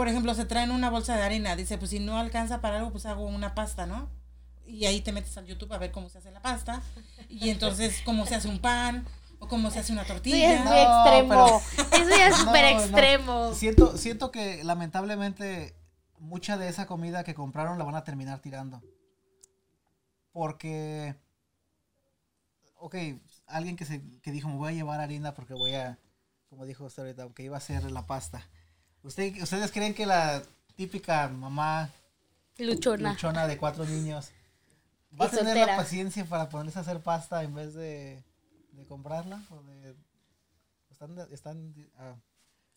[0.00, 2.90] por ejemplo, se traen una bolsa de harina, dice, pues si no alcanza para algo,
[2.90, 4.08] pues hago una pasta, ¿no?
[4.66, 6.80] Y ahí te metes al YouTube a ver cómo se hace la pasta.
[7.28, 9.04] Y entonces, cómo se hace un pan,
[9.40, 10.38] o cómo se hace una tortilla.
[10.38, 11.62] ya es muy No, extremo.
[11.92, 12.80] Eso ya es súper no.
[12.80, 13.52] extremo.
[13.52, 15.74] Siento, siento que lamentablemente
[16.18, 18.82] mucha de esa comida que compraron la van a terminar tirando.
[20.32, 21.14] Porque,
[22.76, 22.94] ok,
[23.48, 25.98] alguien que, se, que dijo, me voy a llevar harina porque voy a,
[26.48, 28.48] como dijo usted ahorita, que iba a hacer la pasta.
[29.02, 30.42] ¿Usted, ¿Ustedes creen que la
[30.76, 31.90] típica mamá
[32.58, 33.10] Luchona.
[33.12, 34.30] luchona de cuatro niños
[35.18, 38.22] va a tener la paciencia para ponerse a hacer pasta en vez de,
[38.72, 39.42] de comprarla?
[39.50, 39.94] ¿O de,
[40.90, 42.14] están, están, ah,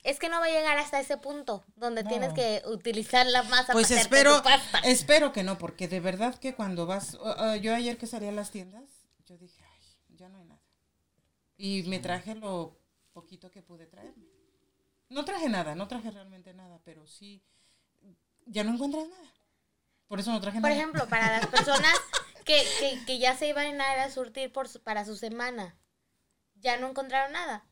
[0.03, 2.09] Es que no va a llegar hasta ese punto donde No.
[2.09, 4.79] tienes que utilizar la masa Pues para espero, tu pasta.
[4.79, 7.17] espero que no, porque de verdad que cuando vas, uh,
[7.53, 8.83] uh, yo ayer que salí a las tiendas,
[9.25, 10.61] yo dije, ay, ya no hay nada.
[11.57, 12.77] Y me traje lo
[13.11, 14.25] poquito que pude traerme.
[15.13, 17.41] No traje nada, no traje realmente nada, pero sí,
[18.45, 19.31] ya no encuentras nada.
[20.07, 20.75] Por eso no traje Por nada.
[20.75, 21.93] ejemplo, para las personas
[22.45, 25.75] que, que, que ya se iban a ir a surtir por su- para su semana,
[26.55, 27.65] ya no encontraron nada.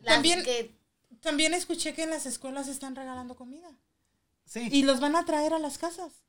[0.00, 0.74] Las También- que-
[1.20, 3.70] También escuché que en las escuelas están regalando comida.
[4.46, 4.68] sí.
[4.72, 6.24] Y los van a traer a las casas.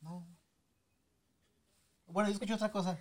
[0.00, 0.26] No.
[2.06, 2.98] Bueno, yo escuché otra cosa.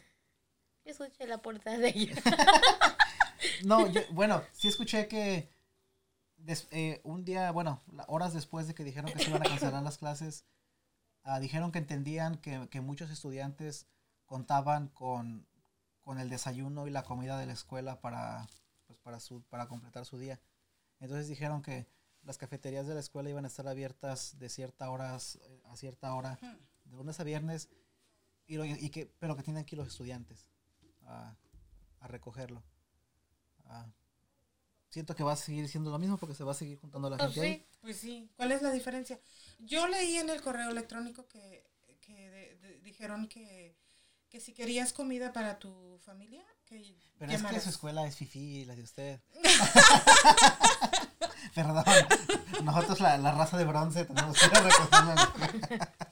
[0.85, 2.16] yo escuché la puerta de ella.
[3.63, 5.49] No, yo, bueno, sí escuché que
[6.50, 9.83] des- eh, un día, bueno, horas después de que dijeron que se iban a cancelar
[9.83, 10.45] las clases,
[11.23, 13.86] ah, dijeron que entendían que, que muchos estudiantes
[14.25, 15.47] contaban con,
[16.02, 18.47] con el desayuno y la comida de la escuela para,
[18.88, 20.39] pues, para, su, para completar su día.
[21.00, 21.88] Entonces dijeron que
[22.23, 26.38] las cafeterías de la escuela iban a estar abiertas de cierta horas a cierta hora,
[26.86, 27.69] de lunes a viernes,
[28.47, 30.50] y, lo- y que, pero que tienen que ir los estudiantes
[31.06, 31.36] a,
[32.00, 32.63] a recogerlo.
[33.66, 33.86] Ah,
[34.89, 37.17] siento que va a seguir siendo lo mismo porque se va a seguir juntando la
[37.17, 37.53] Pues gente ahí.
[37.55, 37.65] sí.
[37.81, 39.19] Pues sí, ¿cuál es la diferencia?
[39.59, 41.63] Yo leí en el correo electrónico que,
[42.01, 43.75] que de- de- dijeron que,
[44.29, 46.78] que si querías comida para tu familia, que
[47.17, 47.63] Pero es que llamaras.
[47.63, 49.19] su escuela es fifi, la de usted.
[51.55, 51.83] Perdón,
[52.63, 55.33] nosotros la, la raza de bronce tenemos que escuela.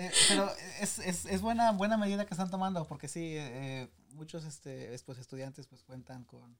[0.00, 0.48] Eh, pero
[0.80, 5.02] es, es, es buena, buena medida que están tomando porque sí, eh, muchos este, es-
[5.02, 6.56] pues, estudiantes pues cuentan con,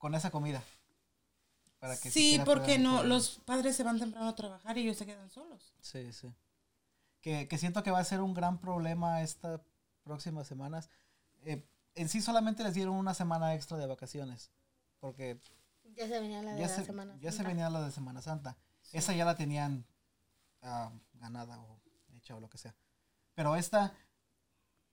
[0.00, 0.64] con esa comida.
[1.78, 3.06] Para que Sí, porque no, comer.
[3.06, 5.72] los padres se van temprano a trabajar y ellos se quedan solos.
[5.80, 6.34] Sí, sí.
[7.20, 9.60] Que, que siento que va a ser un gran problema estas
[10.02, 10.90] próximas semanas.
[11.44, 14.50] Eh, en sí solamente les dieron una semana extra de vacaciones.
[14.98, 15.40] Porque
[15.96, 17.16] Ya se venía la de ya, la se, semana.
[17.20, 17.48] ya se Santa.
[17.48, 18.56] venía la de Semana Santa.
[18.92, 19.86] Esa ya la tenían
[20.62, 21.80] ah, ganada o
[22.14, 22.74] hecha o lo que sea.
[23.34, 23.94] Pero esta,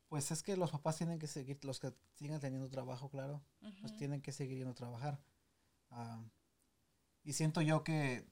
[0.07, 3.43] pues es que los papás tienen que seguir, los que sigan teniendo trabajo, claro,
[3.81, 5.19] pues tienen que seguir yendo a trabajar.
[5.89, 6.21] Ah,
[7.23, 8.25] y siento yo que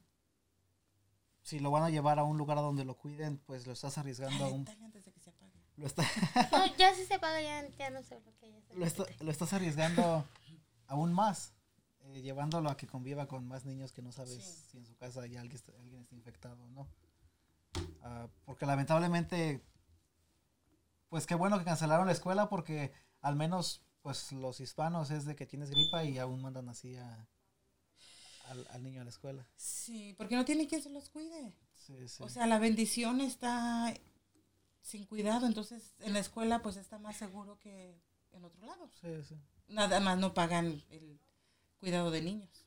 [1.42, 4.46] si lo van a llevar a un lugar donde lo cuiden, pues lo estás arriesgando
[4.46, 4.68] a un...
[4.68, 5.52] Antes de que se apague.
[5.78, 6.04] Lo, está-
[6.52, 9.06] No, ya si se paga, ya, ya no sé lo que ya se lo, está-
[9.20, 10.26] lo estás arriesgando
[10.88, 11.54] aún más,
[12.06, 14.64] eh, llevándolo a que conviva con más niños que no sabes Sí.
[14.72, 16.88] si en su casa ya alguien está, alguien está infectado o no.
[18.02, 19.62] Ah, porque lamentablemente,
[21.10, 25.36] pues qué bueno que cancelaron la escuela porque al menos pues los hispanos es de
[25.36, 27.28] que tienes gripa y aún mandan así a-
[28.48, 29.48] al, al niño a la escuela.
[29.56, 31.54] Sí, porque no tiene quien se los cuide.
[31.74, 32.22] Sí, sí.
[32.24, 33.94] O sea, la bendición está
[34.82, 38.00] sin cuidado, entonces en la escuela pues está más seguro que
[38.32, 38.92] en otro lado.
[39.02, 39.36] sí, sí.
[39.68, 41.20] Nada más no pagan el
[41.80, 42.66] cuidado de niños.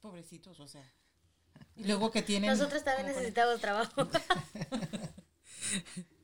[0.00, 0.84] Pobrecitos, o sea.
[1.76, 2.50] Y luego que tienen...
[2.50, 4.08] Nosotros también necesitamos trabajo.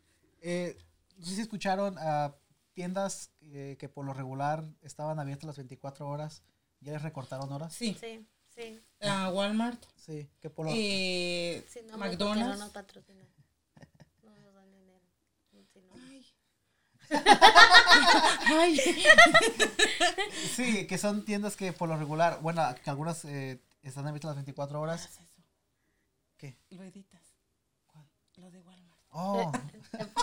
[0.46, 0.76] Eh,
[1.16, 2.34] no sé si escucharon a
[2.74, 6.42] tiendas eh, que por lo regular estaban abiertas las 24 horas,
[6.80, 7.72] ya les recortaron horas.
[7.72, 8.80] Sí, Sí, sí.
[9.00, 12.58] a Walmart, Sí, que por lo, eh, Sí, no, no McDonald's.
[12.58, 13.26] nos patrocinan.
[14.22, 15.00] No nos dan dinero.
[15.50, 15.94] Sí, no.
[16.10, 16.26] Ay.
[18.46, 18.80] Ay.
[20.54, 24.36] sí, que son tiendas que por lo regular, bueno, que algunas eh, están abiertas las
[24.36, 25.08] 24 horas.
[26.36, 26.58] ¿Qué?
[26.70, 27.22] Lo editas.
[27.86, 28.06] ¿Cuál?
[28.36, 28.83] Lo de Walmart.
[29.16, 29.52] Oh,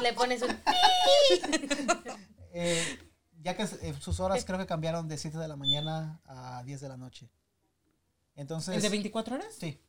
[0.01, 0.49] Le pones un...
[2.53, 2.99] eh,
[3.39, 6.81] ya que eh, sus horas creo que cambiaron de 7 de la mañana a 10
[6.81, 7.29] de la noche.
[8.35, 9.55] Entonces, ¿El de 24 horas?
[9.57, 9.79] sí,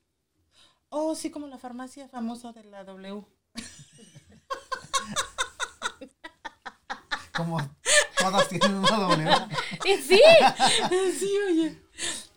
[0.94, 3.24] Oh, sí, como la farmacia famosa de la W.
[7.34, 7.58] como
[8.18, 9.48] todas tienen una.
[9.84, 10.20] Y sí,
[11.18, 11.82] sí, oye.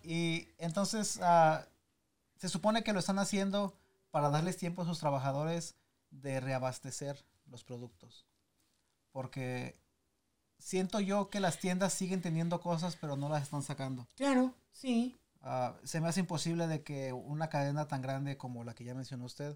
[0.03, 1.67] Y entonces ah,
[2.37, 3.77] se supone que lo están haciendo
[4.09, 5.75] para darles tiempo a sus trabajadores
[6.21, 8.25] de reabastecer los productos.
[9.11, 9.79] Porque
[10.59, 14.07] siento yo que las tiendas siguen teniendo cosas, pero no las están sacando.
[14.15, 15.17] Claro, sí.
[15.41, 18.95] Ah, se me hace imposible de que una cadena tan grande como la que ya
[18.95, 19.55] mencionó usted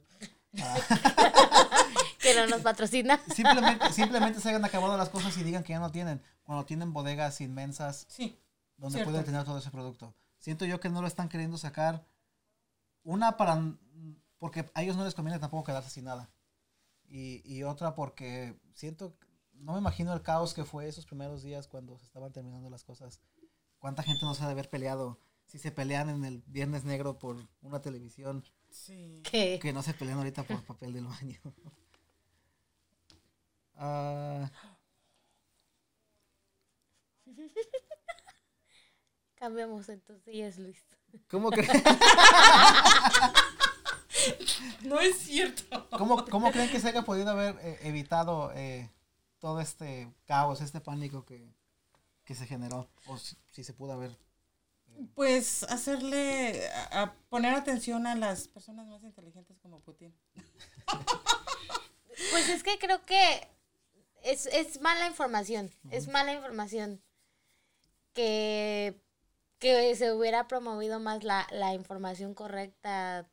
[0.61, 0.77] ah,
[2.19, 3.19] Que no nos patrocina.
[3.35, 6.93] simplemente, simplemente se hayan acabado las cosas y digan que ya no tienen, cuando tienen
[6.93, 8.37] bodegas inmensas Sí.
[8.77, 9.11] donde Cierto.
[9.11, 10.13] pueden tener todo ese producto.
[10.37, 12.05] Siento yo que no lo están queriendo sacar.
[13.03, 13.59] Una para
[14.37, 16.29] porque a ellos no les conviene tampoco quedarse sin nada.
[17.09, 19.15] Y, y otra porque siento,
[19.53, 22.83] no me imagino el caos que fue esos primeros días cuando se estaban terminando las
[22.83, 23.19] cosas.
[23.79, 25.19] ¿Cuánta gente no se ha de haber peleado?
[25.47, 29.21] Si se pelean en el Viernes Negro por una televisión, Sí.
[29.23, 31.39] Que que no se pelean ahorita por papel del baño.
[33.81, 34.51] Ah,
[39.35, 40.83] cambiamos entonces y es Luis.
[41.29, 41.71] ¿Cómo crees?
[44.83, 45.89] No es cierto.
[45.89, 48.89] ¿Cómo, cómo creen que se haya podido haber eh, evitado eh,
[49.39, 51.53] todo este caos, este pánico que,
[52.25, 52.89] que se generó?
[53.07, 54.17] O si, si se pudo haber.
[55.15, 60.13] Pues hacerle, a, a poner atención a las personas más inteligentes como Putin.
[62.31, 63.47] Pues es que creo que
[64.23, 65.71] es, es mala información.
[65.89, 67.01] Es mala información.
[68.13, 68.99] Que,
[69.59, 73.29] que se hubiera promovido más la, la información correcta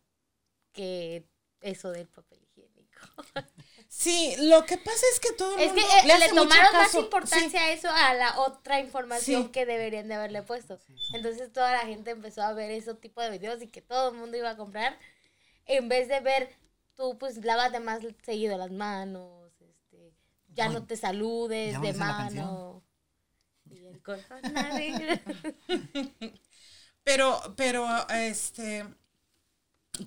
[0.77, 1.27] que
[1.61, 3.01] eso del papel higiénico.
[3.89, 6.73] Sí, lo que pasa es que todo el Es que mundo eh, le, mucho tomaron
[6.73, 9.51] más importancia a eso a la otra información Sí.
[9.53, 10.79] que deberían de haberle puesto.
[11.15, 14.17] Entonces toda la gente empezó a ver ese tipo de videos y que todo el
[14.17, 14.99] mundo iba a comprar.
[15.67, 16.51] En vez de ver,
[16.95, 20.13] tú pues lávate más seguido las manos, este,
[20.49, 22.83] ya Ay, no te saludes de mano.
[23.71, 25.21] Y el coronavirus.
[27.05, 28.85] Pero, pero, este,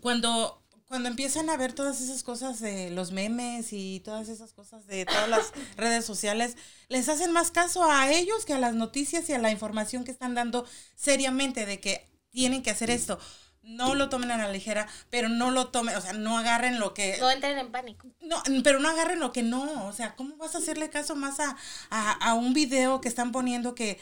[0.01, 4.87] cuando, cuando empiezan a ver todas esas cosas de los memes y todas esas cosas
[4.87, 6.55] de todas las redes sociales,
[6.87, 10.11] les hacen más caso a ellos que a las noticias y a la información que
[10.11, 10.65] están dando
[10.95, 13.19] seriamente de que tienen que hacer esto.
[13.61, 16.93] No lo tomen a la ligera, pero no lo tomen, o sea, no agarren lo
[16.93, 17.17] que...
[17.19, 18.07] no entren en pánico.
[18.21, 19.85] No, pero no agarren lo que no.
[19.85, 21.55] O sea, ¿cómo vas a hacerle caso más a,
[21.89, 23.99] a, a un video que están poniendo que,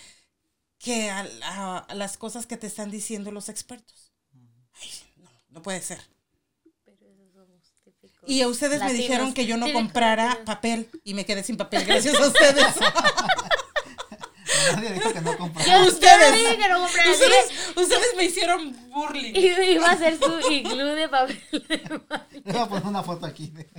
[0.80, 4.07] que a, las cosas que te están diciendo los expertos?
[5.58, 6.00] No, puede ser.
[6.86, 8.30] Pero esos somos típicos.
[8.30, 11.84] Y a ustedes me dijeron que yo no comprara papel y me quedé sin papel
[11.86, 12.66] gracias a ustedes.
[14.76, 15.66] Nadie dijo que no comprara.
[15.80, 16.30] Yo, yo Ustedes.
[16.30, 17.24] no dije que no comprara así.
[17.24, 17.46] ustedes,
[17.76, 19.34] ustedes me hicieron burling.
[19.36, 21.42] Y iba a ser su iglú de papel.
[21.70, 23.70] Le voy a poner una foto aquí de, de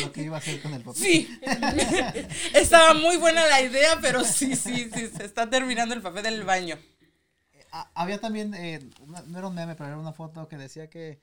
[0.00, 1.02] lo que iba a hacer con el papel.
[1.02, 1.38] Sí.
[2.54, 6.42] Estaba muy buena la idea, pero sí, sí, sí, se está terminando el papel del
[6.44, 6.78] baño.
[7.94, 11.20] Había también, eh, una- no era un meme, pero era una foto que decía que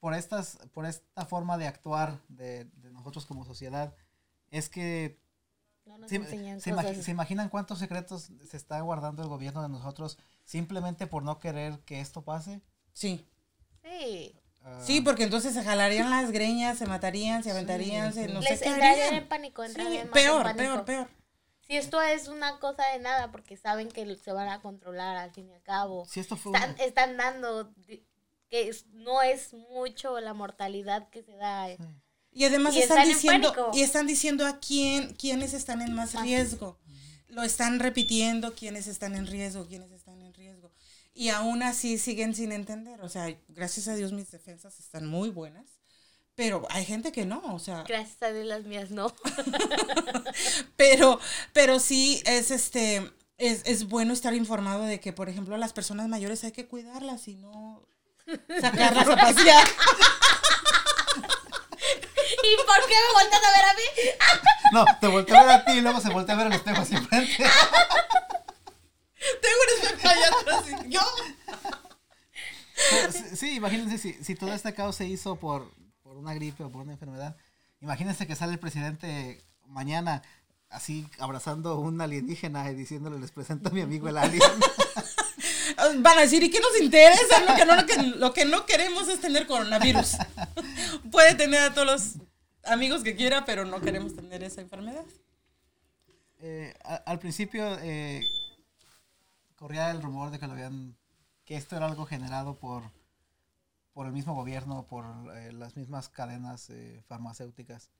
[0.00, 3.94] por estas, por esta forma de actuar de, de nosotros como sociedad,
[4.50, 5.18] es que
[5.86, 7.04] No nos se, enseñan se imagi- cosas.
[7.04, 11.78] se imaginan cuántos secretos se está guardando el gobierno de nosotros simplemente por no querer
[11.80, 12.60] que esto pase.
[12.92, 13.26] Sí.
[13.82, 14.34] Sí.
[14.62, 18.50] Ah, Sí, porque entonces se jalarían las greñas, se matarían, se aventarían, se no sé
[18.50, 19.22] Les qué entrarían harían.
[19.22, 20.58] en pánico, Sí, entrarían en peor, pánico.
[20.58, 21.08] peor, peor.
[21.68, 25.30] Si esto es una cosa de nada, porque saben que se van a controlar al
[25.32, 26.06] fin y al cabo.
[26.06, 27.72] si esto fue Están, están dando
[28.48, 31.68] que es- no es mucho la mortalidad que se da.
[31.70, 31.78] eh.
[32.32, 35.92] Y además Y están, están en diciendo y están diciendo a quién quiénes están en
[35.94, 36.22] más Más.
[36.24, 36.78] riesgo.
[37.28, 40.72] Lo están repitiendo quiénes están en riesgo, quiénes están en riesgo.
[41.12, 43.02] Y aún así siguen sin entender.
[43.02, 45.66] O sea, gracias a Dios mis defensas están muy buenas.
[46.38, 49.12] Pero hay gente que no, o sea, Gracias a Dios las mías no.
[50.76, 51.18] pero,
[51.52, 55.72] pero sí es este, es, es bueno estar informado de que, por ejemplo, a las
[55.72, 57.82] personas mayores hay que cuidarlas y no
[58.60, 59.66] sacarlas a pasear.
[62.44, 63.82] ¿Y por qué me volteas a ver a mí?
[64.70, 66.82] No, te volteé a ver a ti y luego se voltea a ver el espejo
[66.82, 67.36] así enfrente.
[69.42, 71.00] Tengo un espejo allá atrás y yo.
[72.90, 75.76] Pero sí, sí, imagínense si, si todo este caos se hizo por
[76.18, 77.36] una gripe o por una enfermedad.
[77.80, 80.22] Imagínense que sale el presidente mañana
[80.70, 84.42] así abrazando un alienígena y diciéndole les presento a mi amigo el alien.
[86.02, 87.40] Van a decir, ¿y qué nos interesa?
[87.48, 90.16] Lo que no, lo que, lo que no queremos es tener coronavirus.
[91.12, 92.14] Puede tener a todos los
[92.64, 95.04] amigos que quiera, pero no queremos tener esa enfermedad.
[96.40, 98.22] Eh, a- al principio eh,
[99.56, 100.96] corría el rumor de que lo habían
[101.44, 102.82] que esto era algo generado por
[103.98, 107.90] por el mismo gobierno, por eh, las mismas cadenas eh, farmacéuticas.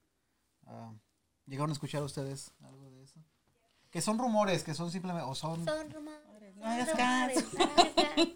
[0.64, 0.93] Ah,
[1.45, 3.19] ¿Llegaron a escuchar ustedes algo de eso?
[3.90, 5.64] Que son rumores, que son simplemente, o son...
[5.64, 6.55] Son rumores.
[6.55, 7.40] No hagas son caso.
[7.50, 8.31] rumores.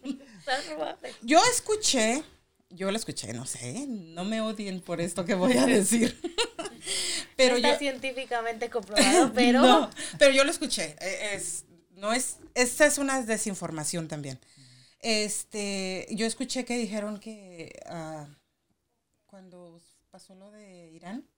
[0.45, 1.11] Son.
[1.23, 2.25] Yo escuché,
[2.69, 6.21] yo lo escuché, no sé, no me odien por esto que voy a decir.
[7.37, 10.97] Pero está yo, científicamente comprobado, pero No, pero yo lo escuché.
[11.00, 14.40] eh, Es, No es, esta es una desinformación también.
[15.02, 18.28] Este, yo escuché que dijeron que ah,
[19.26, 19.80] cuando
[20.11, 21.28] pasó lo de Irán,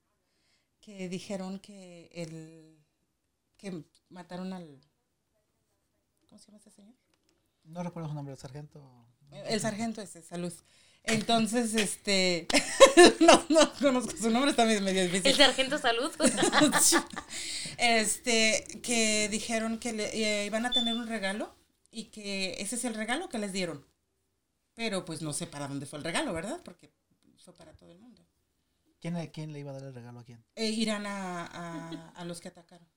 [0.81, 2.79] que dijeron que el
[3.57, 4.81] que mataron al
[6.29, 6.95] ¿cómo se llama ese señor?
[7.65, 9.07] No recuerdo su nombre, el sargento.
[9.31, 10.53] El sargento ese, salud.
[11.05, 12.47] Entonces, este,
[13.21, 15.31] no, no conozco su nombre, está medio difícil.
[15.31, 16.11] El sargento salud.
[17.79, 21.55] este, que dijeron que le, eh, iban a tener un regalo
[21.95, 23.87] y que ese es el regalo que les dieron.
[24.75, 26.61] Pero pues no sé para dónde fue el regalo, ¿verdad?
[26.65, 26.93] Porque
[27.39, 28.27] fue para todo el mundo.
[29.01, 30.45] ¿Quién, le- quién le iba a dar el regalo a quién?
[30.57, 32.89] E irán a, a, a los que atacaron.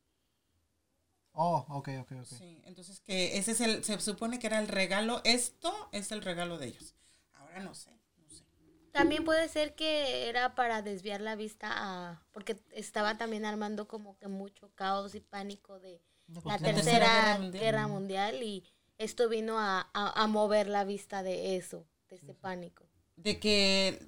[1.34, 2.28] Oh, ok, ok, ok.
[2.28, 6.22] Sí, entonces que ese es el, se supone que era el regalo, esto es el
[6.22, 6.96] regalo de ellos.
[7.36, 8.44] Ahora no sé, no sé.
[8.92, 12.26] También puede ser que era para desviar la vista a...
[12.32, 17.40] Porque estaba también armando como que mucho caos y pánico de No, la tercera, Guerra
[17.60, 17.88] guerra, Mundial.
[17.88, 18.44] mundial.
[18.44, 18.64] y
[18.98, 22.86] esto vino a, a- a mover la vista de eso, de ese pánico.
[23.16, 24.00] De que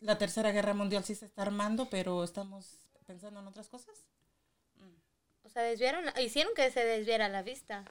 [0.00, 3.94] la tercera guerra mundial sí se está armando, pero estamos pensando en otras cosas.
[5.44, 7.84] O sea, desviaron, hicieron que se desviara la vista.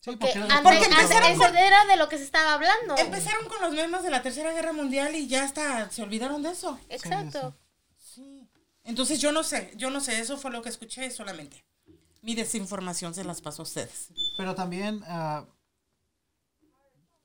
[0.00, 2.96] Sí, Porque porque, Porque empezaron era de lo que se estaba hablando.
[2.96, 6.50] Empezaron con los memes de la tercera guerra mundial y ya hasta se olvidaron de
[6.50, 6.78] eso.
[6.88, 7.54] Exacto.
[7.98, 8.48] Sí.
[8.84, 11.64] Entonces yo no sé, yo no sé, eso fue lo que escuché solamente.
[12.24, 14.08] Mi desinformación se las paso a ustedes.
[14.38, 15.44] Pero también ah,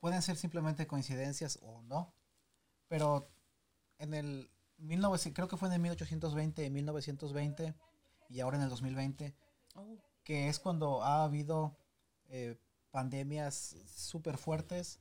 [0.01, 2.13] pueden ser simplemente coincidencias o no.
[2.89, 3.29] Pero
[3.97, 7.75] en el 1900, creo que fue en el 1820 y 1920
[8.27, 9.33] y ahora en el 2020,
[10.25, 11.77] que es cuando ha habido
[12.27, 12.57] eh,
[12.91, 14.99] pandemias súper fuertes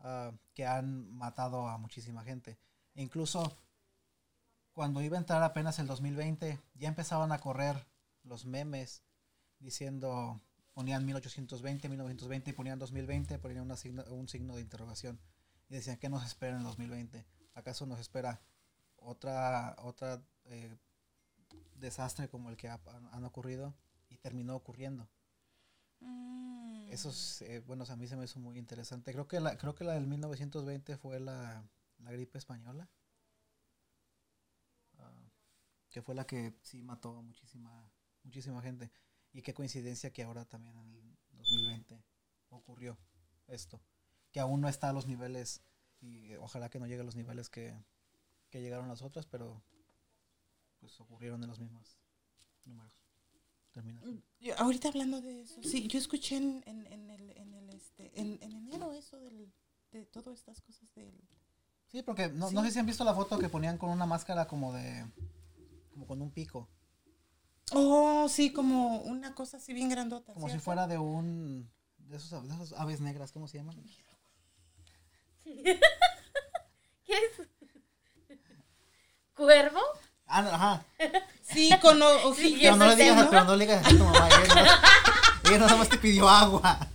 [0.00, 2.58] ah, que han matado a muchísima gente.
[2.94, 3.58] E incluso
[4.72, 7.86] cuando iba a entrar apenas el 2020, ya empezaban a correr
[8.22, 9.02] los memes
[9.60, 10.40] diciendo,
[10.74, 15.18] ponían 1820, 1920 y ponían 2020, ponían una signo- un signo de interrogación
[15.68, 17.24] y decían, ¿qué nos espera en el 2020?
[17.54, 18.40] ¿Acaso nos espera
[18.96, 20.76] otra, otra eh,
[21.74, 22.80] desastre como el que ha-
[23.12, 23.74] han, ocurrido?
[24.10, 25.08] Y terminó ocurriendo.
[26.88, 29.12] Eso es, eh, bueno, a mí se me hizo muy interesante.
[29.12, 31.62] Creo que la, creo que la del 1920 fue la,
[31.98, 32.88] la gripe española.
[34.98, 35.12] Ah,
[35.90, 37.90] que fue la que sí mató a muchísima,
[38.24, 38.90] muchísima gente.
[39.32, 42.02] Y qué coincidencia que ahora también en el 2020
[42.50, 42.98] ocurrió
[43.46, 43.80] esto.
[44.32, 45.62] Que aún no está a los niveles,
[46.00, 47.74] y eh, ojalá que no llegue a los niveles que,
[48.50, 49.62] que llegaron las otras, pero
[50.80, 51.98] pues ocurrieron en los mismos
[52.64, 52.92] números.
[53.72, 54.02] Termina.
[54.40, 58.18] Yo, ahorita hablando de eso, sí, yo escuché en, en, en el, en el este,
[58.18, 59.52] en, en enero eso del,
[59.92, 61.12] de todas estas cosas del...
[61.86, 64.46] Sí, porque no, no sé si han visto la foto que ponían con una máscara
[64.46, 65.06] como de,
[65.90, 66.68] como con un pico,
[67.72, 70.32] Oh, sí, como una cosa así bien grandota.
[70.32, 73.76] como si fuera de un, de esos, de esos aves negras, ¿cómo se llaman?
[75.44, 75.80] ¿Qué
[77.08, 77.48] es?
[79.34, 79.80] ¿Cuervo?
[80.26, 80.84] Ah, no, ajá.
[81.42, 82.00] Sí, con...
[82.02, 84.28] o- o- sí, Sí, Pero no, le digas, pero no le digas a tu mamá.
[84.28, 86.78] Ella, no- ella nada más te pidió agua.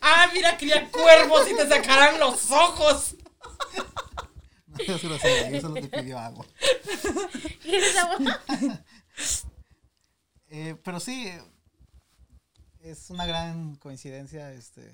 [0.00, 3.14] Ah, mira, cría cuervos y te sacarán los ojos.
[4.66, 4.98] No ella
[5.60, 6.44] solo te pidió agua.
[7.62, 8.18] ¿Quieres agua?
[10.48, 11.28] Eh, pero sí,
[12.80, 14.92] es una gran coincidencia, este.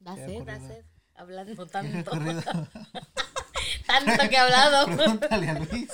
[0.00, 0.84] Da ¿Qué ha sed, da sed.
[1.14, 2.10] Hablando ¿qué ha tanto.
[3.86, 4.86] tanto que he hablado.
[4.96, 5.90] Pregúntale a Luis.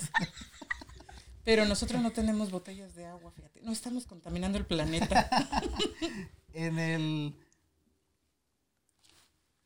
[1.44, 3.60] Pero nosotros no tenemos botellas de agua, fíjate.
[3.62, 5.28] No estamos contaminando el planeta.
[6.54, 7.36] En el.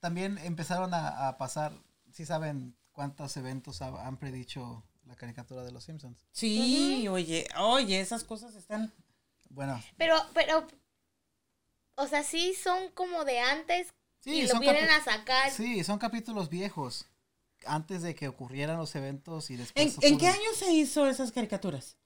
[0.00, 1.72] También empezaron a, a pasar,
[2.10, 6.26] si saben cuántos eventos ha- han predicho la caricatura de los Simpsons.
[6.32, 8.92] Sí, oye, oye, esas cosas están...
[9.50, 10.66] Bueno, Pero, pero,
[11.96, 13.88] o sea, sí son como de antes
[14.20, 15.50] sí, y lo son, vienen a sacar.
[15.50, 17.04] sí, son capítulos viejos.
[17.66, 19.98] Antes de que ocurrieran los eventos y ¿En, después.
[20.00, 21.96] en qué año se hizo esas caricaturas?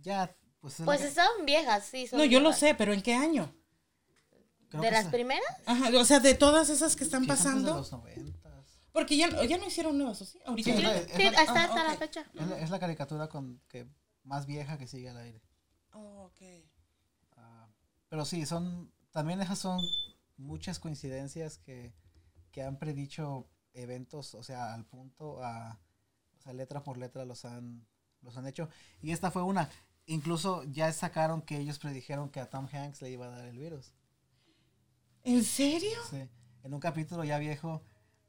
[0.00, 0.78] Ya, pues.
[0.78, 2.06] es Pues que- estaban viejas, sí.
[2.06, 3.52] Son No, yo lo sé, pero ¿en qué año?
[4.70, 5.44] creo ¿De las primeras?
[5.66, 7.74] Ajá, o sea, de todas esas que están son desde pasando.
[7.74, 8.43] los noventas.
[8.94, 10.38] Porque ya, ya no hicieron nuevas, ¿o sí?
[10.46, 10.94] Ahorita Sí, ya.
[10.94, 12.20] es la- Sí, la- hasta, ah, hasta la fecha.
[12.32, 13.88] Es la, es la caricatura con que
[14.22, 15.42] más vieja que sigue al aire.
[15.92, 16.40] Oh, ok.
[17.36, 17.68] Ah,
[18.08, 18.92] pero sí, son.
[19.10, 19.80] También esas son
[20.36, 21.92] muchas coincidencias que,
[22.52, 25.80] que han predicho eventos, o sea, al punto, a,
[26.36, 27.84] o sea, letra por letra los han,
[28.22, 28.68] los han hecho.
[29.02, 29.68] Y esta fue una.
[30.06, 33.58] Incluso ya sacaron que ellos predijeron que a Tom Hanks le iba a dar el
[33.58, 33.92] virus.
[35.24, 35.98] ¿En serio?
[36.10, 36.28] Sí.
[36.62, 37.82] En un capítulo ya viejo,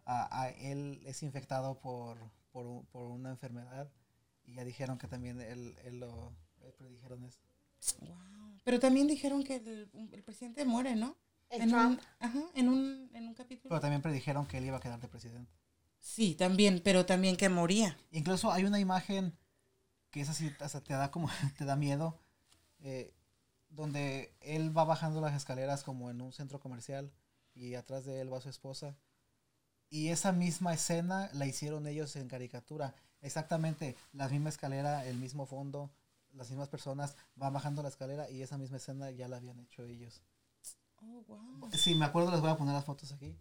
[0.06, 2.18] a, a él es infectado por,
[2.52, 3.92] por, por una enfermedad.
[4.46, 7.40] Y ya dijeron que también él, él lo él predijeron eso.
[8.02, 11.18] Wow, Pero también dijeron que el, el presidente muere, ¿no?
[11.50, 12.00] El en Trump.
[12.00, 13.70] Un, ajá, en un, en un capítulo.
[13.70, 15.52] Pero también predijeron que él iba a quedar de presidente.
[16.00, 17.98] Sí, también, pero también que moría.
[18.12, 19.38] Incluso hay una imagen
[20.12, 22.20] que es así, hasta te da como, te da miedo,
[22.80, 23.14] eh,
[23.70, 27.12] donde él va bajando las escaleras como en un centro comercial
[27.54, 28.96] y atrás de él va su esposa.
[29.96, 32.94] Y esa misma escena la hicieron ellos en caricatura.
[33.22, 35.90] Exactamente, la misma escalera, el mismo fondo,
[36.34, 39.86] las mismas personas van bajando la escalera y esa misma escena ya la habían hecho
[39.86, 40.22] ellos.
[40.98, 41.70] Oh, wow.
[41.72, 43.38] Sí, me acuerdo, les voy a poner las fotos aquí.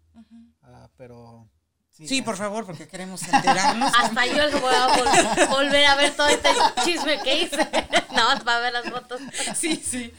[0.63, 1.49] Ah, pero...
[1.91, 3.93] Sí, por favor, porque queremos enterarnos.
[3.99, 6.51] Hasta yo voy a vol- volver a ver todo este
[6.85, 7.57] chisme que hice.
[8.15, 9.21] No, para ver las fotos.
[9.57, 10.13] sí, sí.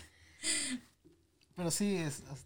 [1.56, 2.46] Pero sí, es, es-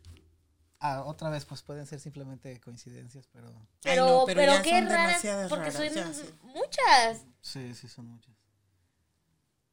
[0.79, 4.61] ah, otra vez, pues pueden ser simplemente coincidencias, pero Ay, Pero, no, pero, pero ya
[4.61, 6.33] qué son raras, porque raras, son ya, sí.
[6.43, 7.25] muchas.
[7.41, 8.35] sí, sí son muchas.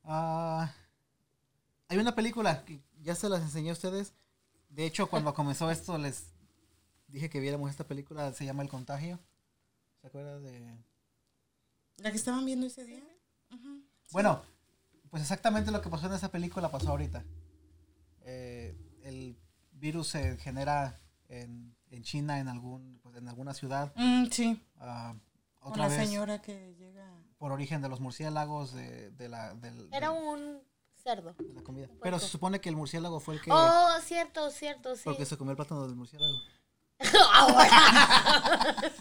[0.04, 0.72] Ah,
[1.88, 4.12] hay una película que ya se las enseñé a ustedes.
[4.68, 6.24] De hecho, cuando comenzó esto, les
[7.08, 9.18] dije que viéramos esta película, se llama El Contagio.
[10.00, 10.76] ¿Se acuerdan de...?
[11.98, 13.02] ¿La que estaban viendo ese día?
[14.12, 14.42] Bueno,
[15.10, 17.24] pues exactamente lo que pasó en esa película pasó ahorita.
[19.76, 23.92] Virus se genera en, en China, en algún pues, en alguna ciudad.
[23.96, 25.14] Mm, sí, ah,
[25.60, 27.06] con otra la vez señora que llega.
[27.38, 30.60] por origen de los murciélagos, de, de la, del- Era de- un
[31.02, 31.34] cerdo.
[31.38, 31.88] de la comida.
[31.90, 33.50] un Pero se supone que el murciélago fue el que...
[33.52, 35.02] Oh, cierto, cierto, sí.
[35.04, 36.32] Porque se comió el plátano del murciélago.
[37.32, 38.76] Ahora.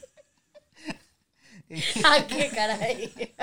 [2.05, 3.35] Ay, qué caray.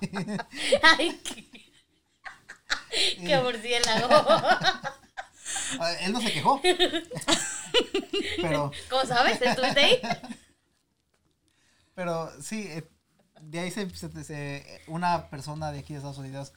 [0.82, 1.50] Ay, qué,
[3.26, 4.08] qué murciélago.
[5.80, 6.60] Ah, Él no se quejó.
[8.42, 9.40] pero, ¿Cómo sabes?
[9.40, 10.00] ¿Estuviste ahí?
[11.94, 12.88] pero sí, eh,
[13.40, 16.52] de ahí se, se- se- una persona de aquí de Estados Unidos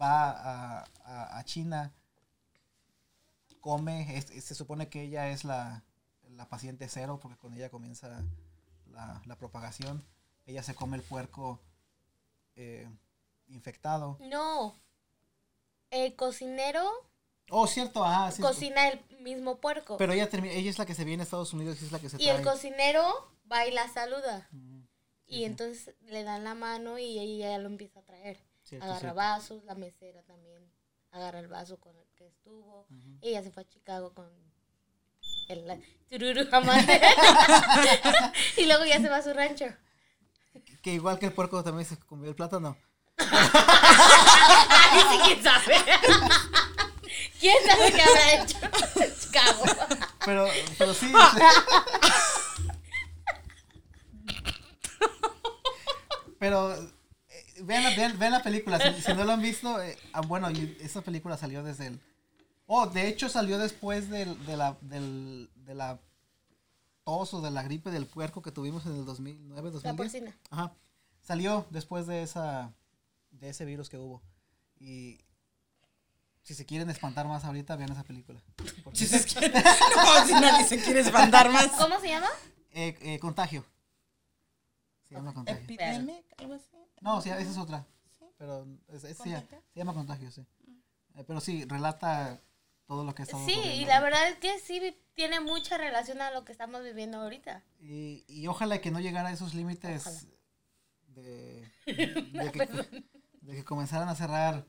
[0.00, 1.92] va a, a- a China,
[3.60, 5.84] come, es- se supone que ella es la,
[6.30, 8.22] la paciente cero, porque con ella comienza
[8.90, 10.04] la, la propagación.
[10.46, 11.60] Ella se come el puerco
[12.54, 12.88] eh,
[13.48, 14.16] infectado.
[14.20, 14.74] No.
[15.90, 16.88] El cocinero
[17.50, 18.42] Oh, cierto, ah, sí.
[18.42, 19.96] cocina el mismo puerco.
[19.96, 21.98] Pero ella, termi- ella es la que se viene a Estados Unidos y es la
[22.00, 24.48] que se y el cocinero va y la saluda.
[24.50, 24.80] Mm,
[25.28, 28.38] Y entonces le dan la mano y ella ya lo empieza a traer.
[28.64, 29.16] cierto, agarra cierto.
[29.16, 30.70] vasos, la mesera también
[31.12, 32.86] agarra el vaso con el que estuvo.
[33.22, 34.28] Ella se fue a Chicago con
[35.48, 37.00] el tururu amante.
[38.56, 39.66] y luego ya se va a su rancho.
[40.82, 42.76] Que igual que el puerco también se comió el plátano.
[45.10, 45.74] Sí, quién sabe.
[47.46, 48.58] ¿Quién sabe qué habrá hecho
[49.20, 49.62] Chicago?
[50.24, 51.12] Pero, pero sí.
[56.38, 56.92] pero eh,
[57.62, 58.80] vean, la, vean, vean la película.
[58.80, 62.00] Si, si no lo han visto, eh, ah, bueno, y esa película salió desde el.
[62.66, 66.00] Oh, de hecho salió después del, de, la, del, de la
[67.04, 69.96] tos o de la gripe del puerco que tuvimos en el 2009, La 2010.
[69.96, 70.36] porcina.
[70.50, 70.74] Ajá.
[71.22, 72.72] Salió después de esa
[73.30, 74.20] de ese virus que hubo.
[74.80, 75.20] Y
[76.46, 78.40] si se quieren espantar más ahorita, vean esa película.
[78.84, 81.66] Porque- Si, se quiere- no, si nadie se quiere espantar más.
[81.72, 82.28] ¿Cómo se llama?
[82.70, 83.64] Eh, eh, contagio.
[85.08, 85.62] Se llama contagio.
[85.64, 86.76] Epidemic, algo así.
[87.00, 87.84] No, sí, esa es otra.
[88.38, 90.46] Pero es, es- sí, se llama contagio, sí.
[91.16, 92.40] Eh, pero sí, relata
[92.86, 96.20] todo lo que ha estado Sí, y la verdad es que sí tiene mucha relación
[96.22, 97.64] a lo que estamos viviendo ahorita.
[97.80, 100.28] Y, y ojalá que no llegara a esos límites
[101.08, 102.66] de, de, que,
[103.40, 104.64] de que comenzaran a cerrar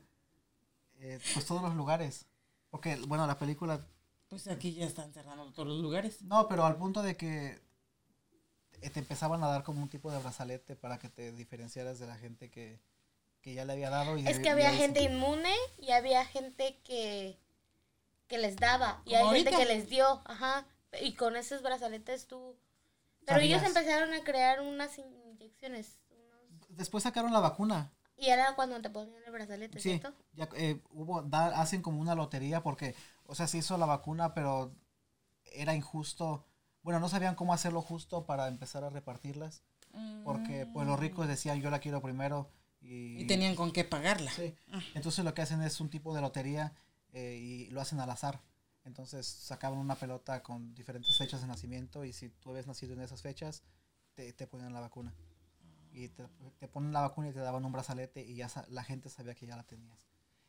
[1.00, 2.26] eh, pues todos los lugares.
[2.70, 3.86] Porque, bueno, la película
[4.28, 6.22] Pues aquí ya están cerrando todos los lugares.
[6.22, 7.60] No, pero al punto de que
[8.82, 12.06] eh, te empezaban a dar como un tipo de brazalete para que te diferenciaras de
[12.06, 12.78] la gente que,
[13.40, 14.18] que ya le había dado.
[14.18, 17.38] Y Es que había gente inmune y había gente que,
[18.26, 19.02] que les daba.
[19.06, 20.20] Y hay gente que les dio.
[20.26, 20.66] Ajá.
[21.00, 22.56] Y con esos brazaletes tú...
[23.26, 26.00] Pero ellos empezaron a crear unas inyecciones.
[26.10, 27.92] unos- Después sacaron la vacuna.
[28.18, 30.12] Y era cuando te ponían el brazalete, Sí, ¿cierto?
[30.32, 34.34] ya eh, hubo, da- hacen como una lotería porque, o sea, se hizo la vacuna,
[34.34, 34.74] pero
[35.44, 36.44] era injusto.
[36.82, 39.62] Bueno, no sabían cómo hacerlo justo para empezar a repartirlas.
[40.24, 42.50] Porque pues los ricos decían yo la quiero primero.
[42.80, 44.30] Y, Y tenían con qué pagarla.
[44.30, 44.54] Sí.
[44.94, 46.74] Entonces lo que hacen es un tipo de lotería
[47.12, 48.40] eh, y lo hacen al azar.
[48.84, 53.00] Entonces sacaban una pelota con diferentes fechas de nacimiento y si tú habías nacido en
[53.00, 53.62] esas fechas,
[54.14, 55.14] te, te ponían la vacuna.
[55.90, 56.26] Y te,
[56.58, 59.34] te ponen la vacuna y te daban un brazalete y ya sa- la gente sabía
[59.34, 59.98] que ya la tenías.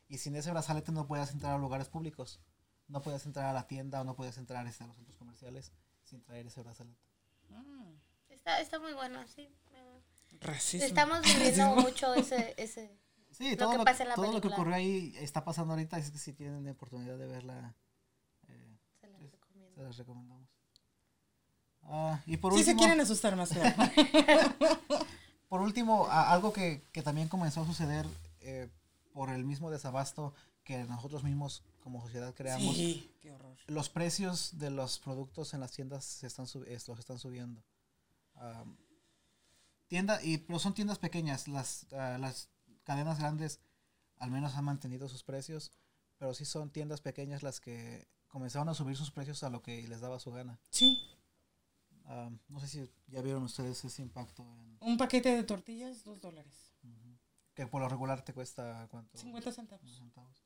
[0.08, 2.40] Y sin ese brazalete no podías entrar a lugares públicos.
[2.88, 5.72] No podías entrar a la tienda o no podías entrar este, a los centros comerciales
[6.04, 7.00] sin traer ese brazalete.
[8.30, 9.50] Está, está muy bueno, sí.
[10.42, 10.86] Racismo.
[10.86, 11.76] Estamos viviendo Racismo.
[11.76, 12.98] mucho ese, ese...
[13.32, 15.74] Sí, lo todo, que lo, pasa en la todo lo que ocurrió ahí está pasando
[15.74, 15.98] ahorita.
[16.00, 17.76] Es que si tienen la oportunidad de verla,
[18.48, 19.22] eh, Se las
[19.76, 20.50] se las recomendamos.
[21.84, 23.52] Ah, y por Si se último, quieren asustar más.
[25.50, 28.08] por último algo que, que también comenzó a suceder
[28.40, 28.70] eh,
[29.12, 30.34] por el mismo desabasto
[30.64, 32.76] que nosotros mismos como sociedad creamos.
[32.76, 33.58] Sí, qué horror.
[33.68, 37.64] los precios de los productos en las tiendas se están los están subiendo.
[38.36, 38.78] Am,
[39.88, 42.50] tienda y pero son tiendas pequeñas, las ah, las
[42.84, 43.60] cadenas grandes
[44.18, 45.72] al menos han mantenido sus precios,
[46.18, 49.88] pero sí son tiendas pequeñas las que comenzaron a subir sus precios a lo que
[49.88, 50.60] les daba su gana.
[50.70, 51.02] Sí,
[52.48, 56.54] No sé si ya vieron ustedes ese impacto en- un paquete de tortillas, dos dólares.
[57.54, 59.98] que por lo regular te cuesta cuánto 50 centavos.
[59.98, 60.44] centavos.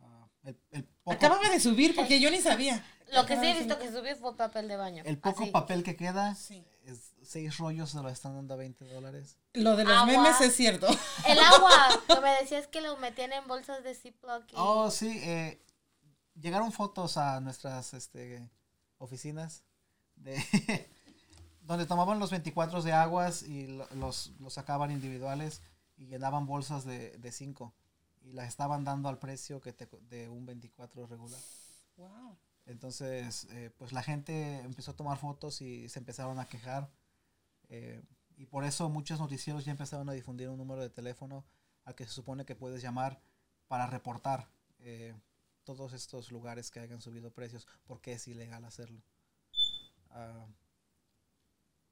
[0.00, 2.84] Ah, el, el poco, Acababa de subir porque yo ni sabía.
[3.12, 5.02] Lo que sí he visto que subió fue papel de baño.
[5.06, 5.50] el poco Así.
[5.52, 6.64] papel que queda Sí.
[6.84, 9.38] es seis rollos se lo están dando a 20 dólares.
[9.52, 10.06] Lo de los Agua.
[10.06, 10.88] memes es cierto.
[11.26, 11.70] El agua,
[12.08, 14.44] que me decías que lo metían en bolsas de Ziploc.
[14.50, 15.62] y- Oh, sí, eh,
[16.34, 18.50] llegaron fotos a nuestras este,
[18.98, 19.62] oficinas
[20.20, 20.36] de
[21.62, 25.62] donde tomaban los 24 de aguas y lo- los, los sacaban individuales
[25.96, 27.74] y llenaban bolsas de 5
[28.22, 31.40] y las estaban dando al precio que te, de un 24 regular.
[31.96, 32.36] Wow.
[32.66, 36.90] Entonces, eh, pues la gente empezó a tomar fotos y se empezaron a quejar.
[37.68, 38.02] eh,
[38.36, 41.44] y por eso muchos noticieros ya empezaron a difundir un número de teléfono
[41.84, 43.20] al que se supone que puedes llamar
[43.68, 45.14] para reportar eh,
[45.64, 49.02] todos estos lugares que hayan subido precios, porque es ilegal hacerlo.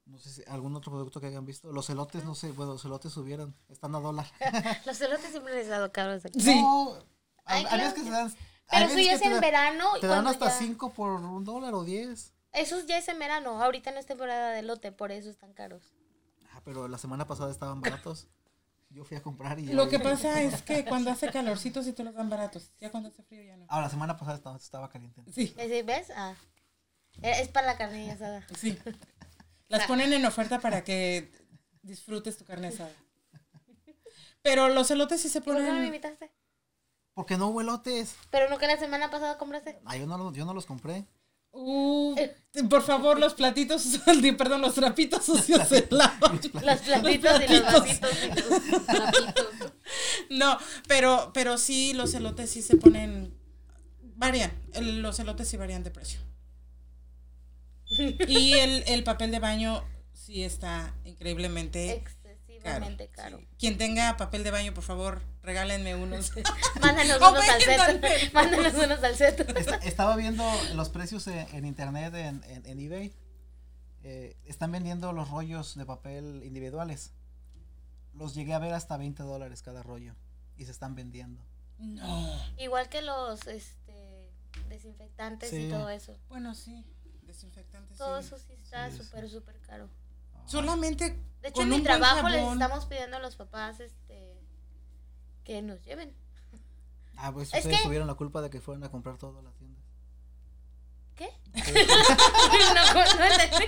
[0.05, 1.71] No sé si algún otro producto que hayan visto.
[1.71, 4.25] Los elotes, no sé, bueno, los elotes subieron, están a dólar.
[4.85, 6.39] Los elotes siempre les he dado caros aquí.
[6.39, 6.59] Sí.
[6.59, 6.95] No,
[7.45, 8.33] Ay, veces que que- te dan.
[8.71, 9.85] Pero eso ya que es te en dan- verano.
[10.01, 12.33] Te dan hasta ya- 5 por un dólar o 10.
[12.53, 13.61] Esos ya es en verano.
[13.61, 15.93] Ahorita no es temporada de lote, por eso están caros.
[16.53, 18.27] Ah, pero la semana pasada estaban baratos.
[18.89, 19.67] Yo fui a comprar y...
[19.67, 22.71] Lo que pasa es que cuando hace calorcito sí te los dan baratos.
[22.81, 23.67] Ya cuando hace frío ya no.
[23.69, 25.21] Ah, la semana pasada estaba, estaba caliente.
[25.31, 26.11] Sí, ¿Ese- ¿Ves?
[26.15, 26.33] Ah.
[27.21, 28.45] Eh, Es para la carne asada.
[28.59, 28.77] sí.
[29.67, 31.31] Las ponen en oferta para que
[31.83, 32.91] disfrutes tu carne asada.
[34.41, 35.85] Pero los elotes sí se ¿Y ¿Por qué no me ponen.
[35.85, 36.31] invitaste?
[37.13, 38.15] Porque no hubo elotes.
[38.31, 39.79] Pero no que la semana pasada compraste.
[39.85, 41.05] Ah, yo no, lo- yo no los compré.
[41.51, 42.15] Uh,
[42.69, 43.83] por favor, los platitos,
[44.37, 46.39] perdón, los trapitos sucios se lavan.
[46.63, 48.09] Los platitos y los vasitos.
[50.29, 53.35] No, pero, pero sí, los elotes sí se ponen.
[54.15, 54.51] Varían.
[54.81, 56.19] los elotes sí varían de precio.
[58.27, 59.83] Y el, el papel de baño
[60.13, 63.39] sí está increíblemente Excesivamente caro.
[63.39, 63.47] Sí.
[63.57, 66.31] Quien tenga papel de baño, por favor, regálenme unos.
[66.81, 68.33] Mándanos unos al set.
[68.33, 69.57] Mándanos unos al set.
[69.57, 70.43] Esta- estaba viendo
[70.75, 73.13] los precios en, en internet, en, en- en eBay.
[74.03, 77.11] Eh, están vendiendo los rollos de papel individuales.
[78.13, 80.15] Los llegué a ver hasta 20 dólares cada rollo.
[80.57, 81.41] Y se están vendiendo.
[81.77, 82.35] No.
[82.57, 84.29] Igual que los este,
[84.67, 85.67] desinfectantes Sí.
[85.67, 86.17] y todo eso.
[86.27, 86.83] Bueno, sí.
[87.29, 87.97] Desinfectantes.
[87.97, 88.27] Todo sí.
[88.27, 89.03] eso sí está Sí, sí.
[89.03, 89.89] súper, súper caro.
[90.45, 91.11] Solamente.
[91.41, 94.37] De hecho, con en mi trabajo les estamos pidiendo a los papás este,
[95.43, 96.13] que nos lleven.
[97.17, 99.41] Ah, pues Es ustedes que- tuvieron la culpa de que fueran a comprar todo a
[99.43, 99.79] la tienda.
[101.15, 101.29] ¿Qué?
[102.75, 103.65] no, no entendí.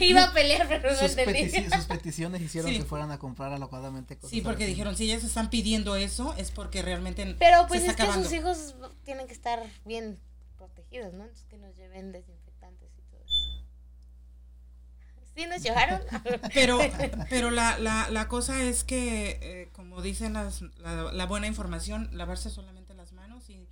[0.00, 2.78] Iba a pelear, pero no Sus, petici- sus peticiones hicieron Sí.
[2.78, 4.30] que fueran a comprar alocadamente cosas.
[4.30, 7.24] Sí, porque dijeron, si ellos están pidiendo eso, es porque realmente.
[7.38, 10.20] Pero pues se es está que sus hijos tienen que estar bien
[10.58, 11.22] protegidos, ¿no?
[11.24, 13.64] Entonces que nos lleven desinfectantes y todo eso.
[15.36, 16.00] ¿Sí nos llevaron?
[16.54, 16.78] Pero,
[17.28, 22.08] pero la, la, la cosa es que, eh, como dicen las, la, la buena información,
[22.12, 23.68] lavarse solamente las manos y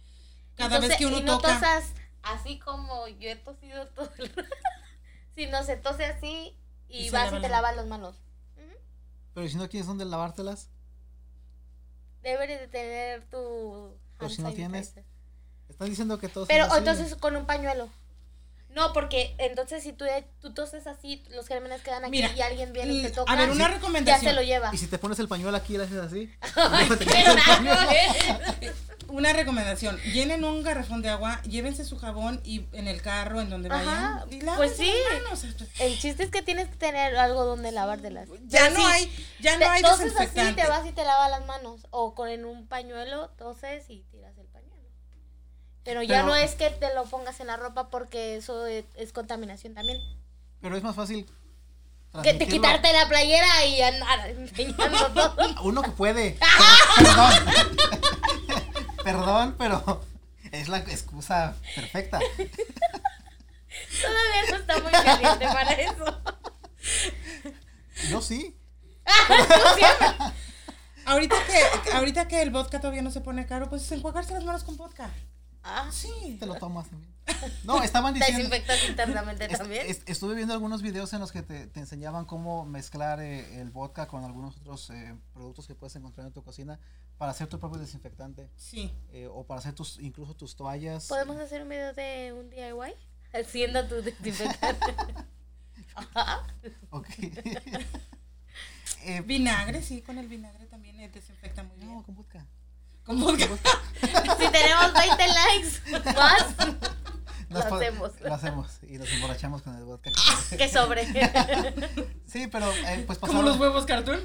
[0.56, 1.54] cada vez que uno y no toca.
[1.54, 4.54] tosas así como yo he tosido todo el rato.
[5.34, 6.54] Sino se tose así
[6.88, 8.16] y, Y vas lava y te la- lavas las manos.
[9.32, 10.68] Pero si no tienes dónde lavártelas,
[12.22, 14.94] Debes de tener tu Pero si no tienes,
[15.68, 16.46] están diciendo que todos.
[16.48, 17.88] Pero entonces con un pañuelo.
[18.74, 20.04] No, porque entonces si tú,
[20.40, 23.36] tú toses así, los gérmenes quedan aquí Mira, y alguien viene y te toca, a
[23.36, 24.30] ver, una ya recomendación.
[24.30, 24.70] se lo lleva.
[24.72, 26.32] Y si te pones el pañuelo aquí y le haces así.
[26.56, 28.72] Ay, te.
[29.08, 33.48] Una recomendación, llenen un garrafón de agua, llévense su jabón y en el carro, en
[33.48, 34.24] donde vayan.
[34.28, 34.92] Y pues sí.
[35.12, 35.44] manos.
[35.78, 38.28] El chiste es que tienes que tener algo donde lavártelas.
[38.46, 41.04] Ya Pero no sí, hay, ya te no hay toses así, te vas y te
[41.04, 41.86] lavas las manos.
[41.90, 44.04] O con en un pañuelo toses y.
[45.84, 48.84] Pero ya Pero- no es que te lo pongas en la ropa porque eso es,
[48.94, 49.98] es contaminación también.
[50.60, 51.26] Pero es más fácil.
[52.22, 55.62] Que te quitarte la playera y andar enseñando todo.
[55.64, 56.38] Uno que puede.
[56.96, 57.32] Perdón.
[59.02, 60.02] Perdón, pero
[60.52, 62.18] es la excusa perfecta.
[64.00, 66.20] Todavía no está muy caliente para eso.
[68.08, 68.56] Yo sí.
[71.06, 74.64] Ahorita que, ahorita que el vodka todavía no se pone caro, pues enjuagarse las manos
[74.64, 75.10] con vodka.
[75.66, 76.36] Ah, Sí.
[76.38, 77.12] Te lo tomas también.
[77.64, 78.36] No, estaban diciendo.
[78.38, 79.86] desinfectas internamente est- también.
[79.88, 83.70] est- estuve viendo algunos videos en los que te, te enseñaban cómo mezclar eh, el
[83.70, 86.78] vodka con algunos otros eh, productos que puedes encontrar en tu cocina
[87.16, 88.92] para hacer tu propio desinfectante Sí.
[89.12, 91.06] eh, o para hacer tus incluso tus toallas.
[91.08, 92.94] ¿Podemos hacer un video de un DIY?
[93.32, 94.94] Haciendo tu desinfectante.
[95.94, 96.46] Ajá.
[96.90, 97.08] Ok.
[99.06, 101.88] Eh, Vinagre, sí, con el vinagre también desinfecta muy bien.
[101.94, 102.46] no, con vodka.
[103.04, 103.46] Con vodka.
[104.38, 106.46] Si tenemos 20 likes más,
[107.48, 108.20] Lo Nos hacemos.
[108.20, 110.10] Lo hacemos y nos emborrachamos con el vodka.
[110.58, 111.06] que sobre.
[112.26, 114.20] Sí, pero eh, pues Como los huevos cartoon.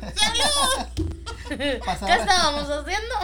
[1.48, 3.16] ¿Qué estábamos haciendo?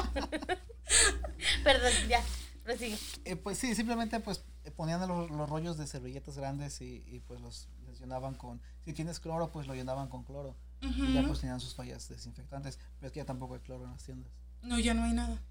[1.63, 2.21] Perdón, ya,
[2.63, 2.97] prosigue.
[3.25, 7.19] eh, pues sí, simplemente pues eh, ponían los, los rollos de servilletas grandes y, y,
[7.21, 11.23] pues los, les llenaban con, si tienes cloro pues lo llenaban con cloro y ya
[11.25, 14.31] pues tenían sus toallas desinfectantes, pero es que ya tampoco hay cloro en las tiendas.
[14.65, 15.41] No, ya no hay nada.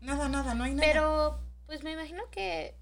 [0.00, 0.86] Nada, nada, no hay nada.
[0.86, 2.76] Pero, pues me imagino que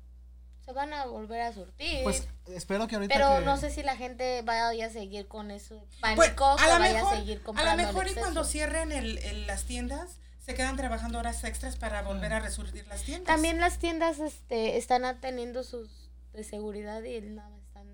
[0.64, 2.02] se van a volver a surtir.
[2.02, 5.50] Pues espero que ahorita pero que- no sé si la gente vaya a seguir con
[5.50, 7.82] eso de pánico Pues, o a lo vaya mejor, a seguir a comprando.
[7.82, 12.02] lo mejor y cuando cierren el, el- las tiendas, se quedan trabajando horas extras para
[12.02, 13.26] volver a resurgir las tiendas.
[13.26, 17.86] También las tiendas este, están atendiendo sus de seguridad y nada más están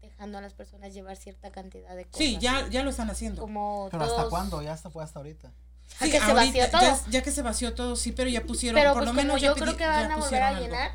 [0.00, 2.18] dejando a las personas llevar cierta cantidad de cosas.
[2.18, 3.40] Sí, ya, ya lo están haciendo.
[3.42, 5.52] Como Pero hasta cuándo, ya hasta fue hasta ahorita.
[6.00, 6.80] Ah, Sí, que se ahorita, vació todo.
[6.80, 9.34] Ya, ya que se vació todo, sí, pero ya pusieron, Pero por pues lo menos
[9.34, 10.60] como ya yo pidi- creo que ya van a volver a algo.
[10.62, 10.92] llenar,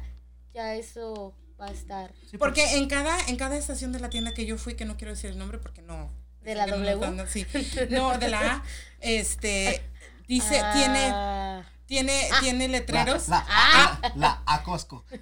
[0.54, 2.12] ya eso va a estar.
[2.30, 4.98] Sí, Porque en cada, en cada estación de la tienda que yo fui, que no
[4.98, 6.12] quiero decir el nombre porque no.
[6.42, 7.26] ¿De la no W?
[7.28, 7.46] sí.
[7.90, 8.64] No, de la A.
[9.02, 9.82] Este,
[10.28, 13.28] dice, tiene, Ah, tiene, tiene La, letreros.
[13.30, 14.00] la, Ah.
[14.02, 15.04] la, la Acosco.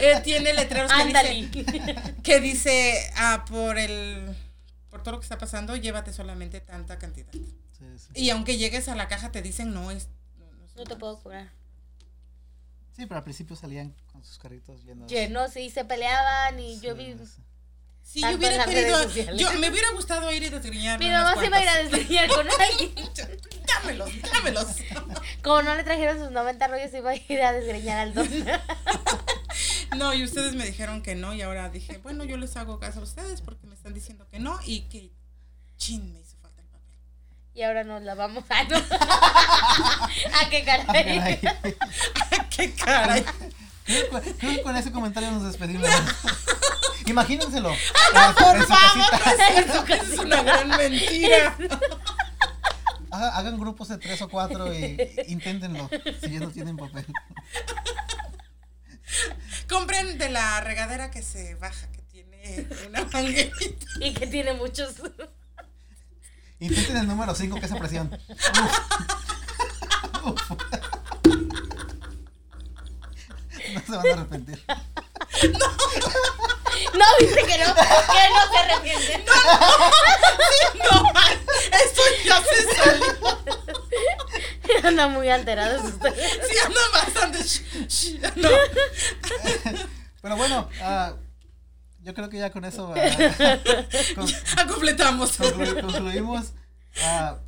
[0.00, 1.30] eh, tiene letreros que Ándale.
[1.46, 4.45] dice, que dice, ah, por el, por
[5.06, 7.30] todo lo que está pasando, llévate solamente tanta cantidad.
[7.30, 7.46] Sí,
[7.96, 8.08] sí.
[8.16, 10.90] Y aunque llegues a la caja te dicen, no es, no, no es No te
[10.94, 10.98] más".
[10.98, 11.52] puedo cobrar.
[12.96, 15.08] Sí, pero al principio salían con sus carritos llenos.
[15.08, 17.12] Llenos y se peleaban y yo vi...
[17.12, 17.42] Sí, sí.
[18.02, 20.98] Sí, Tanto yo hubiera querido, yo, me hubiera gustado ir y desgreñar.
[20.98, 22.94] Mi mamá se iba a ir a despedir con alguien.
[23.66, 24.66] Dámelos, dámelos.
[25.42, 28.28] Como no le trajeron sus 90 rollos, se iba a ir a desgreñar al don.
[29.96, 33.00] No, y ustedes me dijeron que no, y ahora dije, bueno, yo les hago caso
[33.00, 35.12] a ustedes porque me están diciendo que no, y que
[35.76, 36.98] chin, me hizo falta el papel.
[37.54, 38.44] Y ahora nos lavamos.
[38.50, 38.76] Ah, no.
[40.40, 41.38] ¿A qué Ah, caray?
[41.40, 41.76] caray.
[42.50, 43.24] ¡Qué caray!
[43.84, 44.20] Creo
[44.56, 45.88] que- con ese comentario nos despedimos.
[47.06, 47.68] Imagínenselo.
[48.14, 49.10] ¡No, en por su favor!
[49.22, 49.94] casita.
[49.94, 51.56] Es una gran mentira.
[53.10, 55.88] Haga- Hagan grupos de tres o cuatro y inténtenlo
[56.20, 57.06] si ya no tienen papel.
[59.76, 63.86] Compren de la regadera que se baja, que tiene una manguerita.
[64.00, 64.94] Y que tiene muchos.
[66.58, 68.18] Intenten el número 5 que es a presión.
[70.24, 70.50] Uf.
[70.50, 70.50] Uf.
[73.74, 74.64] No se van a arrepentir.
[76.94, 77.82] No, dice que no, que
[78.32, 79.24] no se arrepiente.
[80.90, 81.38] No, man,
[81.84, 83.45] eso ya se salió.
[84.84, 86.30] Anda muy alterados ustedes.
[86.48, 87.38] Sí, anda bastante.
[87.38, 88.48] sh- sh- No.
[90.22, 91.14] Pero bueno, ah,
[92.02, 93.00] yo creo que ya con eso ah,
[94.14, 95.38] con- Ya completamos.
[95.38, 96.52] conclu- concluimos.
[97.02, 97.38] Ah,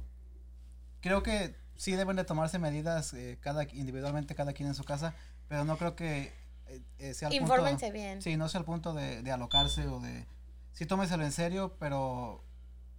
[1.00, 5.14] creo que sí deben de tomarse medidas eh, cada individualmente cada quien en su casa,
[5.48, 6.32] pero no creo que
[6.66, 8.22] eh, eh, sea el Infórmense punto, bien.
[8.22, 10.26] Sí, no sea el punto de, de alocarse o de
[10.72, 12.44] sí tómeselo en serio, pero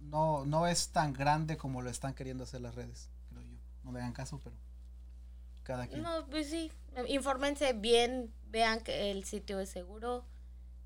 [0.00, 3.08] no no es tan grande como lo están queriendo hacer las redes.
[3.90, 4.56] No hagan caso, pero
[5.62, 6.02] cada quien.
[6.02, 6.72] No, pues sí.
[7.08, 10.24] Infórmense bien, vean que el sitio es seguro,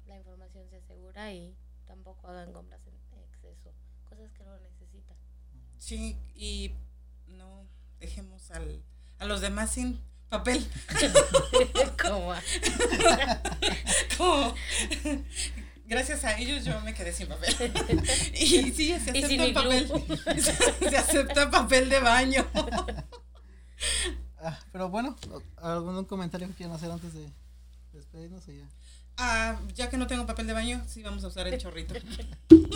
[0.06, 3.72] la información se asegura y tampoco hagan compras en exceso.
[4.08, 5.16] Cosas que no necesitan.
[5.78, 6.74] Sí, y
[7.26, 7.66] no
[8.00, 8.82] dejemos al,
[9.18, 10.66] a los demás sin papel.
[12.02, 12.34] Como
[14.18, 14.54] Como-
[15.86, 17.54] gracias a ellos yo me quedé sin papel.
[18.34, 19.88] Y sí, se Y acepta el papel.
[20.42, 22.46] Se, se acepta papel de baño.
[24.38, 25.16] Ah, pero bueno,
[25.56, 27.28] ¿algún comentario que quieran hacer antes de
[27.92, 28.68] despedirnos o ya?
[29.16, 31.94] Ah, ya que no tengo papel de baño, sí vamos a usar el chorrito.
[32.48, 32.68] Tú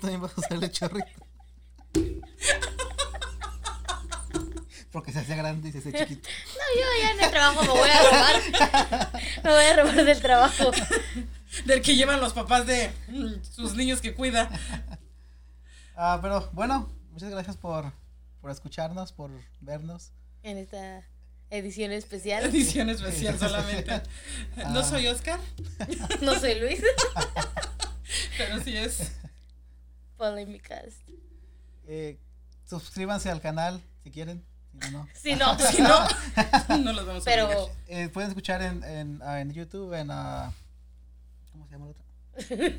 [0.00, 1.06] también vas a usar el chorrito.
[4.90, 6.28] Porque se hace grande y se hace chiquito.
[6.74, 9.22] No, yo ya en el trabajo me voy a robar.
[9.44, 10.70] Me voy a robar del trabajo.
[11.64, 12.90] Del que llevan los papás de
[13.50, 14.48] sus niños que cuida.
[15.96, 17.92] Ah, pero bueno, muchas gracias por,
[18.40, 20.12] por escucharnos, por vernos.
[20.42, 21.02] En esta
[21.50, 22.44] edición especial.
[22.44, 24.02] Edición especial solamente.
[24.68, 24.84] No Ah.
[24.84, 25.40] soy Oscar,
[26.20, 26.82] No soy Luis.
[28.36, 29.12] pero sí es.
[30.16, 30.94] Polémicas.
[31.86, 32.18] Eh,
[32.64, 34.44] suscríbanse al canal si quieren.
[34.82, 35.08] Si no, no.
[35.14, 37.68] Si no, Si no, no los vamos a pero obligar.
[37.88, 40.10] Eh, pueden escuchar en, en, ah, en YouTube, en.
[40.10, 40.52] ah,
[41.52, 42.04] ¿Cómo se llama el otro?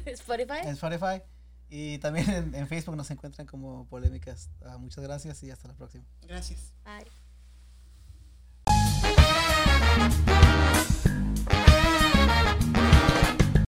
[0.12, 0.60] Spotify.
[0.64, 1.22] En Spotify.
[1.70, 4.50] Y también en, en Facebook nos encuentran como Polémicas.
[4.66, 6.06] Ah, muchas gracias y hasta la próxima.
[6.22, 6.74] Gracias.
[6.86, 7.27] Bye.